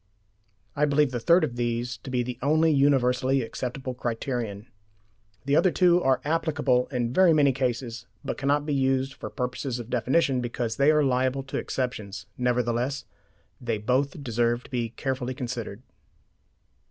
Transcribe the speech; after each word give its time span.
I 0.75 0.85
believe 0.85 1.11
the 1.11 1.19
third 1.19 1.43
of 1.43 1.57
these 1.57 1.97
to 1.97 2.09
be 2.09 2.23
the 2.23 2.39
only 2.41 2.71
universally 2.71 3.45
applicable 3.45 3.93
criterion. 3.93 4.65
The 5.45 5.55
other 5.55 5.69
two 5.69 6.01
are 6.01 6.21
applicable 6.25 6.87
in 6.87 7.13
very 7.13 7.33
many 7.33 7.51
cases, 7.51 8.07
but 8.25 8.35
cannot 8.35 8.65
be 8.65 8.73
used 8.73 9.13
for 9.13 9.29
purposes 9.29 9.77
of 9.77 9.91
definition 9.91 10.41
because 10.41 10.77
they 10.77 10.89
are 10.89 11.03
liable 11.03 11.43
to 11.43 11.57
exceptions. 11.59 12.25
Nevertheless, 12.35 13.05
they 13.61 13.77
both 13.77 14.23
deserve 14.23 14.63
to 14.63 14.71
be 14.71 14.89
carefully 14.89 15.35
considered. 15.35 15.83